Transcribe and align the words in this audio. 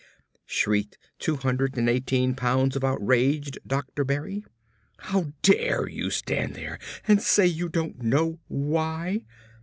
shrieked 0.47 0.97
two 1.19 1.35
hundred 1.35 1.77
and 1.77 1.87
eighteen 1.87 2.33
pounds 2.33 2.75
of 2.75 2.83
outraged 2.83 3.59
Dr. 3.67 4.03
Berry. 4.03 4.43
"How 4.97 5.27
dare 5.43 5.87
you 5.87 6.09
stand 6.09 6.55
there 6.55 6.79
and 7.07 7.21
say 7.21 7.45
you 7.45 7.69
don't 7.69 8.01
know 8.01 8.39
why?" 8.47 9.25